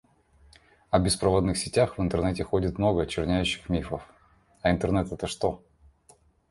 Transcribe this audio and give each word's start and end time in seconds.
«О 0.89 0.97
беспроводных 0.99 1.59
сетях 1.59 1.99
в 1.99 2.01
интернете 2.01 2.43
ходит 2.43 2.79
много 2.79 3.03
очерняющих 3.03 3.69
мифов».— 3.69 4.01
«А 4.63 4.71
интернет 4.71 5.11
это 5.11 5.27
что?» 5.27 5.61